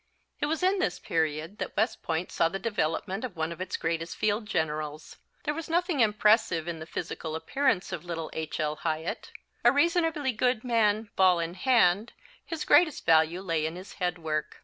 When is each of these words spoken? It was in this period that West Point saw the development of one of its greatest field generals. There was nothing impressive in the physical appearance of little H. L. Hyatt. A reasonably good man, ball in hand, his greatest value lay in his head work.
It 0.39 0.47
was 0.47 0.63
in 0.63 0.79
this 0.79 0.97
period 0.97 1.59
that 1.59 1.77
West 1.77 2.01
Point 2.01 2.31
saw 2.31 2.49
the 2.49 2.57
development 2.57 3.23
of 3.23 3.35
one 3.37 3.51
of 3.51 3.61
its 3.61 3.77
greatest 3.77 4.15
field 4.17 4.47
generals. 4.47 5.17
There 5.43 5.53
was 5.53 5.69
nothing 5.69 5.99
impressive 5.99 6.67
in 6.67 6.79
the 6.79 6.87
physical 6.87 7.35
appearance 7.35 7.91
of 7.91 8.03
little 8.03 8.31
H. 8.33 8.59
L. 8.59 8.77
Hyatt. 8.77 9.31
A 9.63 9.71
reasonably 9.71 10.31
good 10.31 10.63
man, 10.63 11.11
ball 11.15 11.37
in 11.39 11.53
hand, 11.53 12.13
his 12.43 12.65
greatest 12.65 13.05
value 13.05 13.41
lay 13.41 13.63
in 13.67 13.75
his 13.75 13.93
head 14.01 14.17
work. 14.17 14.57